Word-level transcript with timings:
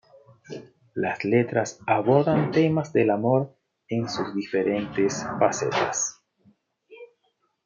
Las 0.95 1.23
letras 1.23 1.79
abordan 1.85 2.49
temas 2.49 2.91
del 2.91 3.11
amor 3.11 3.55
en 3.87 4.09
sus 4.09 4.33
diferentes 4.33 5.23
facetas. 5.37 6.23